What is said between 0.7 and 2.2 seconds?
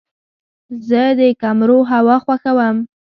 زه د کمرو هوا